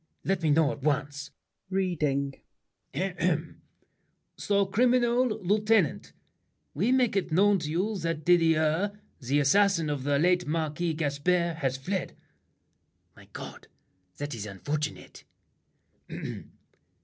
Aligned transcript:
Let 0.23 0.41
me 0.41 0.49
know 0.49 0.71
at 0.71 0.81
once! 0.81 1.29
[Reading.] 1.69 2.33
"Sir 4.35 4.65
Criminal 4.65 5.27
Lieutenant: 5.27 6.13
We 6.73 6.91
make 6.91 7.31
known 7.31 7.59
To 7.59 7.69
you 7.69 7.95
that 7.99 8.25
Didier, 8.25 8.99
the 9.19 9.39
assassin 9.39 9.91
of 9.91 10.03
The 10.03 10.17
late 10.17 10.47
Marquis 10.47 10.95
Gaspard, 10.95 11.57
has 11.57 11.77
fled." 11.77 12.17
My 13.15 13.27
God! 13.31 13.67
That 14.17 14.33
is 14.33 14.47
unfortunate! 14.47 15.23